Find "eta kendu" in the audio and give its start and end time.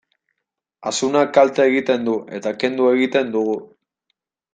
2.39-2.89